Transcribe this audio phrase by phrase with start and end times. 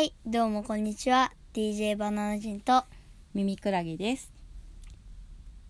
[0.00, 1.30] はい、どうもこんにちは。
[1.52, 2.84] DJ バナナ人と、
[3.34, 4.32] 耳クラゲです。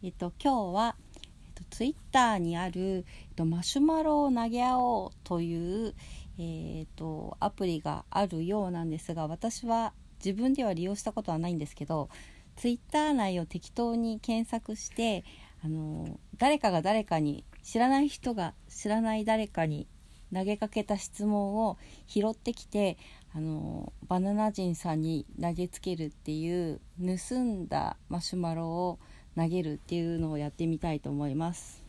[0.04, 1.21] えっと今日は、えっ
[1.57, 5.96] と、ツイッターにある、えっと、マシュマロを投げ合おうという、
[6.39, 9.95] えっとアプリがあるようなんですが私は
[10.25, 12.08] 自分では利用したことはないんですけど
[12.54, 15.25] ツイッター内を適当に検索して
[15.64, 19.89] あの誰かが誰かに知らない人が知らない誰かに
[20.32, 21.76] 投げかけた質問を
[22.07, 22.96] 拾ってきて
[23.32, 28.98] あのバナナ人さんに投げつけるっていう盗んだマシュマロを
[29.36, 31.85] 投げるっていうのをやってみたいと思います。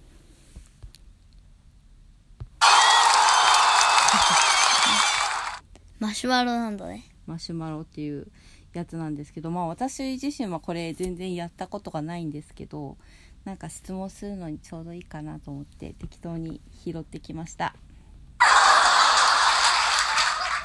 [6.00, 7.06] マシュマロなんだね。
[7.26, 8.28] マシュマロっていう
[8.74, 12.98] やつなんですけどまあ私自身はこれ全然やったことがないんですけど
[13.44, 17.76] なんか質問するのにちょうどいいかなと思って適当に拾ってきました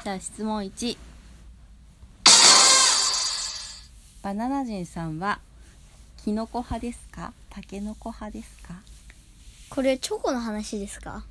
[0.06, 0.96] じゃあ質問1
[4.22, 5.40] バナナ人さんは
[6.24, 7.32] キノコ派ですか？
[7.50, 8.74] タケノコ派ですか？
[9.68, 11.24] これチョコの話ですか？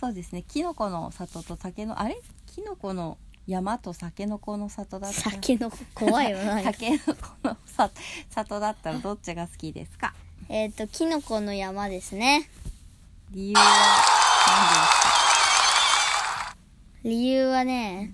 [0.00, 0.44] そうですね。
[0.46, 2.16] キノコの里とタケノあれ？
[2.54, 5.24] キノコの山とタケノコの里だった。
[5.24, 6.62] ら酒の怖いよな。
[6.62, 6.98] タケノ
[7.42, 7.90] コのさ
[8.30, 10.14] 里だったらどっちが好きですか？
[10.48, 12.48] えっと、キノコの山ですね。
[13.32, 15.15] 理由は
[17.06, 18.12] 理由はね、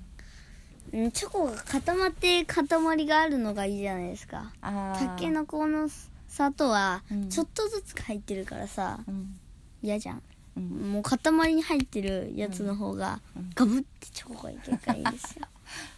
[0.92, 4.52] うんチョコが固まって塊があるのがいいじゃないですか。
[4.60, 5.88] 何ですかタケノコの
[6.28, 7.28] 里はうん。
[7.30, 9.34] ちょっとずつ入ってるからさ、うん。
[9.82, 10.22] 嫌じゃん。
[10.58, 10.92] うん。
[10.92, 13.50] もう塊に入ってるやつの方がうん。
[13.54, 15.46] ガブってチョコがいけるからいいですよ。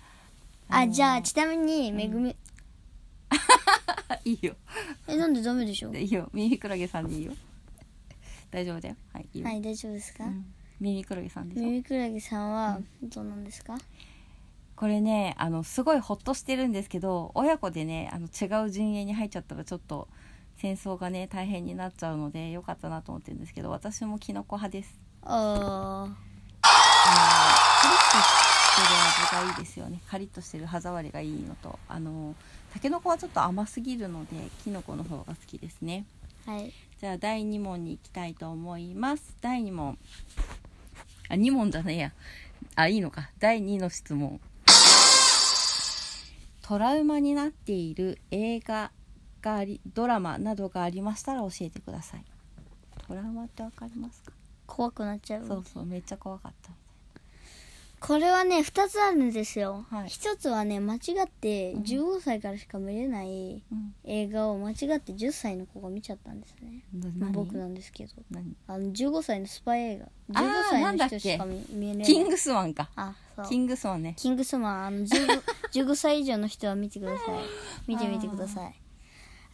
[0.71, 2.31] あじゃあちなみにめぐみ、
[4.25, 4.55] いいよ。
[5.09, 5.93] え、なんでダメでしょ？
[5.93, 6.31] いいよ。
[6.33, 7.33] 耳クラゲさんでいいよ。
[8.53, 8.97] 大丈夫だよ。
[9.13, 11.65] はいいいよ、はい、大丈夫ですか、うん耳クラゲさんでしょ？
[11.65, 13.77] 耳クラゲさんはどうなんですか、
[14.77, 20.09] これねあのすごいホッとしてるんですけど親子でねあの違う陣営に入っちゃったらちょっと
[20.57, 24.99] 戦争がね大変になっちゃうのでよかったなと思ってるんですけど私もキノコ派です。
[25.23, 26.15] ああの
[26.63, 28.87] カリッとしてる
[29.45, 30.01] 味がいいですよね。
[30.09, 32.35] カリッとしてる歯触りがいいのとあの
[32.73, 34.31] タケノコはちょっと甘すぎるので
[34.65, 36.05] キノコの方が好きですね。
[36.47, 36.73] ーはい。
[37.01, 39.37] じゃあ第2問に行きたいと思います。
[39.41, 39.99] 第2問
[41.29, 42.13] あ2問じゃねえや。
[42.77, 43.31] あいいのか。
[43.39, 44.41] 第2の質問。
[46.63, 48.91] トラウマになっている映画
[49.43, 52.25] がありドラマなどがありましたら教えてください。
[53.07, 54.33] トラウマってわかりますか？
[54.67, 55.47] 怖くなっちゃう。
[55.47, 56.71] そうそうめっちゃ怖かった
[58.07, 60.09] これはね2つあるんですよ、はい。
[60.09, 61.83] 1つはね間違ってうん。
[61.85, 63.95] 15歳からしか見れないうん。
[64.05, 66.83] 映画を間違って10歳の子が見ちゃったんですね。
[67.33, 68.13] 僕なんですけど。
[68.31, 68.55] 何？
[68.67, 70.09] あの15歳のスパイ映画。
[70.35, 71.15] あー15歳なんだっけ？
[71.15, 72.05] の人しか見見れない。
[72.05, 72.91] キングスマンか。
[72.95, 73.49] あそう。
[73.49, 74.15] キングスマンね。
[74.19, 74.85] キングスマン。
[74.85, 75.43] あの 15,
[75.73, 77.29] 15 歳以上の人は見てください。
[77.87, 78.75] 見てみてください。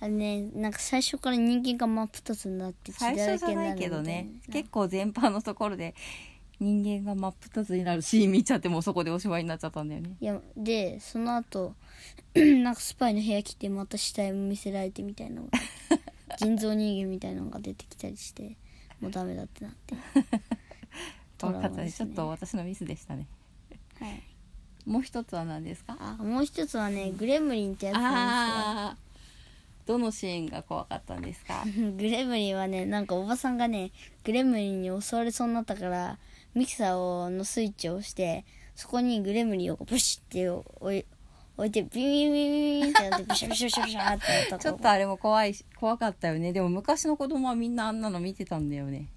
[0.03, 3.91] あのねなんか最初から人間が真っ二つになって血だ最ら初じゃないけになるみたいな。
[3.91, 4.29] けどね。
[4.51, 5.95] 結構全般のところで
[6.61, 10.11] 人間が真っ二つになるシーン見ちゃってもうそこでおしまいになっちゃったんだよね。
[10.21, 11.75] いやでその後
[12.37, 15.51] なんかスパイの部屋来てまた死体を見せられてみたいなのが
[16.39, 18.57] 人造人間みたいなのが出てきたりして
[19.01, 19.95] もうダメだってなって。
[21.43, 23.27] ねねちょっと私のミスでしたね。
[23.99, 24.23] はい。
[24.85, 25.97] もう一つは何ですか？
[25.99, 28.97] あもう一つはねグレムリンってやつなんああ
[29.87, 31.65] どのシーンが怖かったんですか？
[31.65, 33.91] ですよグレムリンはねなんかおばさんがね
[34.25, 36.19] グレムリンに襲われそうになったから
[36.55, 38.45] ミキサーをのスイッチを押して
[38.75, 41.07] そこにグレムリンをブシッて置い
[41.57, 46.53] 置いてビビビビビビってなって ビシャビシャビシャビシャってやったちょっとあれも怖いし怖かったよね。
[46.53, 49.11] でも昔の子供はみんなあんなの見てたんだよね。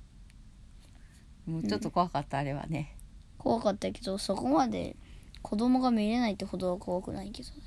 [1.46, 2.96] もうちょっと怖かった、あれはね。
[3.38, 4.96] 怖かったけどそこまで
[5.42, 7.50] 子供が見れないってほどは怖くないけど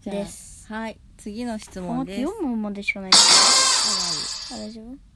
[0.00, 0.66] じゃあです。
[0.68, 0.98] はい。
[1.16, 3.10] 次の質大丈夫問です4問までしかない。
[3.12, 5.09] あ大丈夫？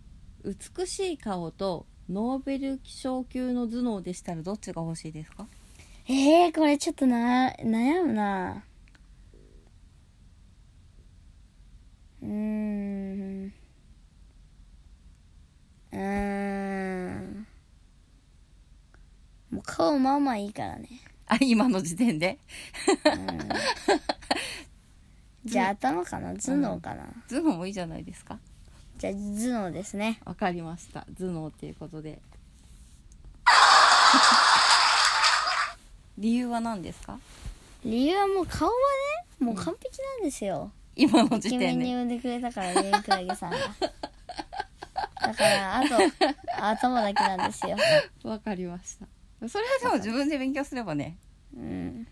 [0.44, 5.46] 美しい顔とノーベル賞級の頭脳でしたらどっちが欲しいですか？
[6.06, 8.62] えー、これちょっとな悩むな。
[12.23, 13.52] うーん。
[15.93, 17.47] うーん。
[19.50, 20.88] もう顔まあまあいいからね。
[21.26, 22.38] あ今の時点で？
[25.47, 26.35] じゃあ頭かな？
[26.35, 28.38] 頭脳かな、頭脳もいいじゃないですか
[29.04, 29.18] じゃあ頭
[29.64, 30.18] 脳ですね。
[30.24, 31.00] わかりました。
[31.18, 32.22] 頭脳っていうことで。
[36.16, 37.18] 理由は何ですか？
[37.84, 38.72] 理由はもう顔は
[39.40, 43.58] ねもう完璧なんですよ、今のイケメンにで産んでくれたからねクラゲさんが
[45.20, 45.96] だからあと
[46.64, 47.76] 頭だけなんですよ。
[48.22, 48.96] わかりまし
[49.40, 49.48] た。
[49.48, 51.18] それはでも自分で勉強すればね。
[51.54, 52.08] うん。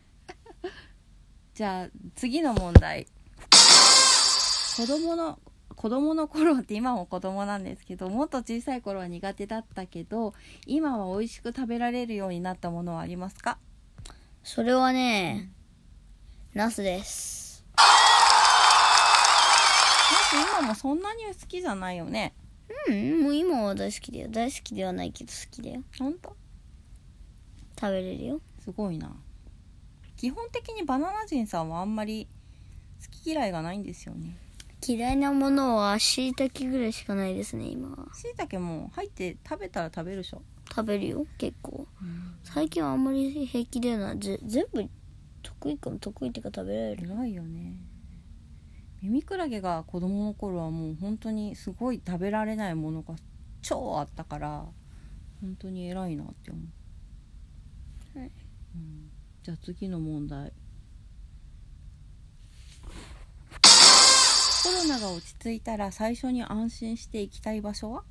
[1.55, 3.07] じゃあ次の問題。
[4.77, 5.39] 子供の
[5.83, 10.33] 子供の頃って今も子供なんですけどもっと小さい頃は苦手だったけど
[10.65, 13.59] 今は美味しく食べられるようになったものはありますか？
[14.45, 15.51] それはね、
[16.55, 17.65] ナスです。
[20.33, 22.33] なんか今もそんなに好きじゃないよね？
[22.89, 24.29] うんもう今は大好きだよ。
[24.31, 25.83] 大好きではないけど好きだよ。
[25.99, 26.37] 本当？
[27.81, 28.41] 食べれるよ。
[28.61, 29.11] すごいな。
[30.17, 32.29] 基本的にバナナ人さんはあんまり
[33.05, 34.37] 好き嫌いがないんですよね
[34.87, 38.13] 嫌いなものは椎茸ぐらいしかないですね今は。
[38.15, 41.87] しいたけも入って食べたら食べるでしょ、食べるよ結構。
[42.45, 44.17] 最近はあんまり平気でな。
[44.17, 44.89] ぜ全部
[45.43, 47.11] 得意かも得意っていうか食べられる。
[47.11, 47.77] 偉いよね。
[49.03, 53.17] 耳クラゲが子供の頃はもう本当にすごい食べられないものが
[53.61, 54.65] 超あったから
[55.41, 56.61] 本当に偉いなって思
[58.15, 58.31] う、はい。
[58.77, 59.11] うん、
[59.43, 60.53] じゃあ次の問題
[64.63, 68.05] コロナが落ち着いたら最初に安心して行きたい場所は、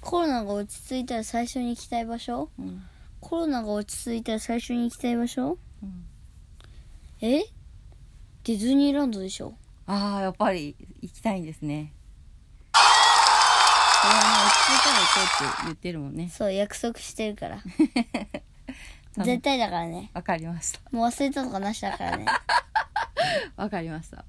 [0.00, 2.50] コロナが落ち着いたら最初に行きたい場所？
[2.58, 2.82] うん。
[3.20, 5.58] コロナが落ち着いたら最初に行きたい場所？
[5.82, 6.04] うん、
[7.20, 7.40] え？
[8.44, 9.54] ディズニーランドでしょ？
[9.86, 11.92] ああやっぱり行きたいんですね。
[12.72, 12.78] こ
[14.04, 16.28] れはね落ち着いたら行こうって言ってるもんね。
[16.28, 17.62] そう約束してるから。
[19.16, 20.10] 楽絶対だからね。
[20.14, 20.80] わかりました。
[20.92, 22.26] もう忘れたとかなしだからね。
[23.56, 24.24] わかりました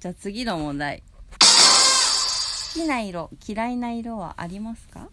[0.00, 1.02] じゃあ次の問題。
[1.32, 5.08] 好きな色嫌いな色はありますか？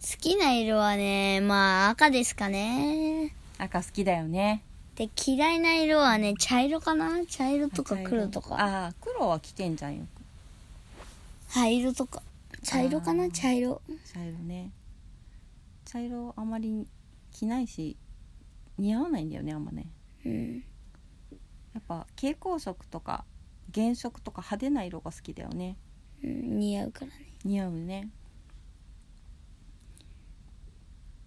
[0.00, 3.34] 好きな色はねまあ赤ですかね。
[3.58, 4.62] 赤好きだよね。
[4.94, 7.26] で嫌いな色はね茶色かな？
[7.26, 8.54] 茶色とか黒とか。
[8.54, 10.06] ああ黒は着てんじゃんよ
[11.50, 12.22] 灰色とか。
[12.62, 13.28] 茶色かな？
[13.30, 13.82] 茶色。
[14.10, 14.70] 茶色ね。
[15.84, 16.86] 茶色あまり
[17.32, 17.98] 着ないし
[18.78, 19.90] 似合わないんだよねあんまね。
[20.24, 20.64] うん。
[21.74, 23.26] やっぱ蛍光色とか
[23.74, 25.76] 原色とか派手な色が好きだよね。
[26.22, 27.12] うん似合うからね。
[27.44, 28.10] 似合うね。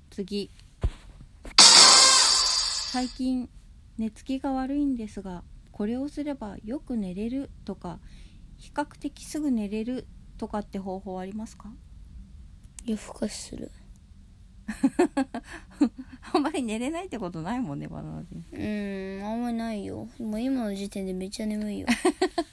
[0.10, 0.50] 次。
[2.92, 3.50] 最近
[3.98, 8.00] 寝つきが悪いんですがこれをすればよく寝れるとか
[8.58, 10.08] 比較的すぐ寝れる
[10.38, 11.74] とかって方法ありますか？
[12.86, 13.72] 夜更かしする
[16.34, 18.44] あんまり寝れないってことないもんねバナナ人。
[18.52, 20.08] うんあんまりないよ。
[20.20, 21.88] もう今の時点でめっちゃ眠いよ。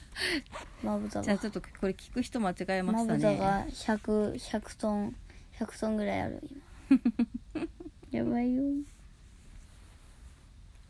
[0.83, 1.25] まぶたが。
[1.25, 3.17] じゃあちょっとこれ聞く人間違えまましたね。
[3.17, 5.15] ぶたが100 100トン
[5.59, 6.41] 100トンぐらいある
[7.51, 7.67] 今。
[8.11, 8.61] やばいよ。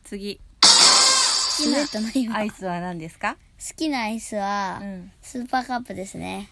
[0.03, 0.39] 次。
[0.61, 1.63] 好
[2.11, 3.37] きなアイスは何ですか？
[3.59, 5.11] 好きなアイスは、うん。
[5.21, 6.49] スーパーカップですね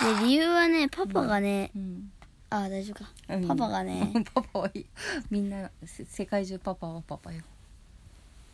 [0.00, 2.10] で理由はねパパがね、うん。
[2.50, 3.46] あ大丈夫か、うん。
[3.46, 4.86] パパがね パパはいい。
[5.30, 7.42] みんなせ世界中パパはパパよ、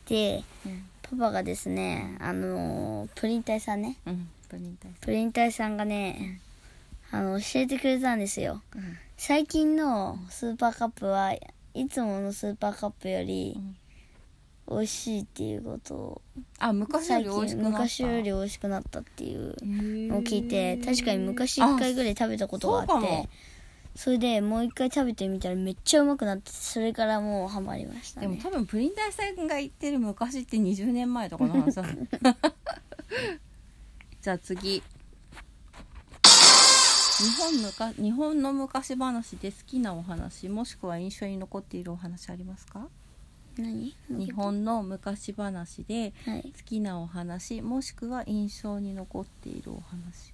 [0.07, 0.89] でうん。
[1.03, 3.97] パパがですねあのープリン体さんね。
[4.07, 6.41] うん、プリン体プリン体さんがね、
[7.11, 8.63] あの教えてくれたんですよ。
[8.75, 8.99] うん。
[9.17, 13.77] 最近のスーパーカップはいつものスーパーカップよりうん
[14.69, 16.23] 美味しいっていうことを
[16.59, 17.79] あ昔より美味しくなった。
[17.79, 19.55] 昔より美味しくなったっていう
[20.09, 23.29] のを聞いて確かに昔1回ぐらい食べたことがあって
[23.95, 28.27] それでもう1回食べてみたらめっちゃうまくなってそれからもうハマりましたね。
[28.29, 31.85] でも多分プリン体さんが言ってる昔って20年前とかの話だ
[34.21, 34.83] じゃあ次。
[37.19, 42.89] 日本むか日本の昔話で好きなお話もしくは印象に残っているお話ありますか？
[43.59, 43.95] 何？
[44.09, 46.53] 日本の昔話ではい。
[46.57, 50.33] 好きなお話もしくは印象に残っているお話。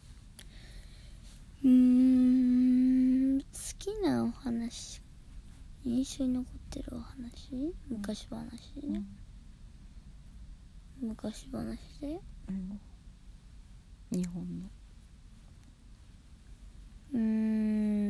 [1.64, 3.46] うーん好
[3.78, 5.00] きなお話
[5.84, 7.74] 印象に残ってるお話？
[7.88, 8.86] 昔話？
[8.88, 9.02] ね、
[11.00, 12.20] 昔話で？
[12.48, 12.80] うん。
[14.10, 14.68] 日本の。
[17.14, 18.02] うーん。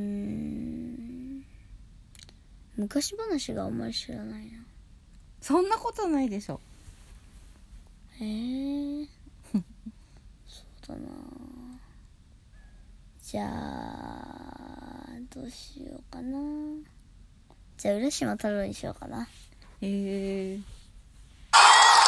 [2.76, 4.64] 昔話があんまり知らないな
[5.42, 6.60] そんなことないでしょ。
[8.20, 9.06] へえ
[9.52, 9.62] そう
[10.88, 11.00] だな。
[13.24, 16.38] じゃあどうしようかな。
[17.76, 19.26] じゃあ浦島太郎にしようかな。
[19.80, 20.60] へえ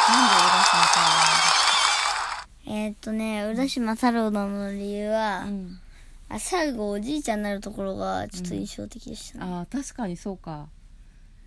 [0.07, 0.29] なん
[2.63, 5.79] で浦えー、っとね浦島太郎の理由は、島うん。
[6.29, 10.67] あ最後おじいちゃんになるところがちょっと印象的でしたね、ああ確かにそうか、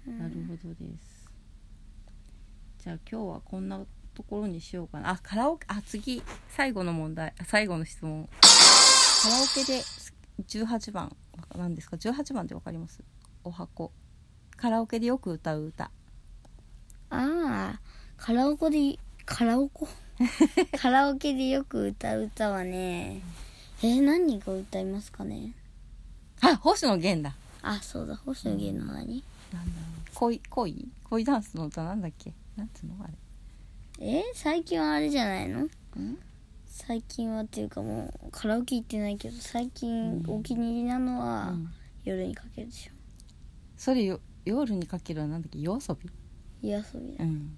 [0.07, 0.18] うん。
[0.18, 1.08] なるほどです
[2.88, 3.78] じゃあ今日はこんな
[4.14, 5.11] ところにしようかな。
[5.11, 6.23] あカラオケあ次。
[6.49, 7.35] 最後の問題。
[7.38, 8.26] あ最後の質問。
[9.23, 9.83] カラオケで
[10.47, 11.14] 18番。
[11.54, 13.02] 何ですか？18番ってわかります？
[13.45, 13.92] お箱。
[14.57, 15.85] カラオケでよく歌う歌。
[15.85, 15.90] あ
[17.11, 17.80] あ
[18.16, 19.85] カラオケでカラオケ
[20.78, 23.21] カラオケでよく歌う歌はね
[23.83, 25.52] えー、何が歌いますかね？
[26.40, 27.35] あ星野源だ。
[27.61, 28.16] あそうだ。
[28.16, 29.64] 星野源の何、なん
[30.14, 30.88] 恋恋？
[31.11, 32.33] 恋ダンスの歌なんだっけ？
[32.59, 33.15] なんつうのあれ。
[34.00, 34.19] え？
[34.21, 35.61] ー、最近はあれじゃないの？
[35.61, 35.71] ん？
[36.67, 41.69] 最近はっていうかもうカラオケ行ってないけど最近お気に入りなのは、うん。
[42.05, 42.93] 夜にかけるでしょ。
[43.77, 45.59] それよ夜にかけるはなんだっけ？
[45.61, 45.97] 夜遊
[46.61, 46.69] び？
[46.69, 47.25] 夜遊びだ。
[47.25, 47.57] うん。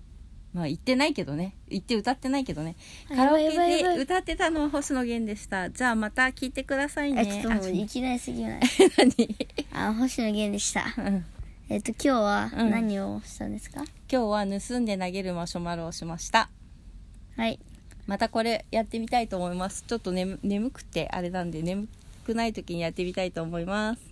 [0.52, 1.54] まあ言ってないけどね。
[1.68, 2.76] 言って歌ってないけどね。
[3.10, 5.70] あカラオケで歌ってたのは星野源でした。
[5.70, 7.20] じゃあまた聞いてくださいね。
[7.20, 8.60] あちょっともうあいきなりすぎない？
[8.98, 9.36] 何？
[9.72, 10.86] あ星野源でした。
[10.98, 11.24] うん。
[11.68, 12.70] えっと今日はうん。
[12.70, 16.50] 何をしたんですか、今日は盗んで投げるマシュマロをしました。
[17.36, 17.60] はい。
[18.08, 19.84] またこれやってみたいと思います。
[19.86, 21.86] ちょっと眠眠くてあれなんで眠
[22.26, 24.02] くない時にやってみたいと思います。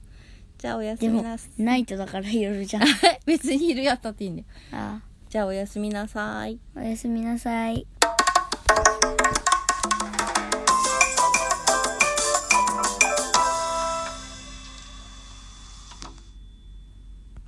[0.59, 1.63] じゃあおやすみなさい。
[1.63, 2.85] ナイトだから夜じゃん。
[3.27, 4.47] 別に昼やったっていいんだよ。
[4.71, 5.01] あ。
[5.29, 6.61] じゃあおやすみなさい。
[6.77, 7.85] おやすみなさい